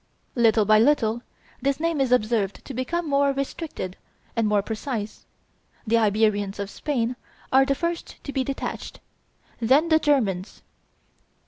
[0.33, 1.21] Little by little
[1.61, 3.97] this name is observed to become more restricted
[4.35, 5.27] and more precise.
[5.85, 7.15] The Iberians of Spain
[7.51, 8.99] are the first to be detached;
[9.59, 10.63] then the Germans.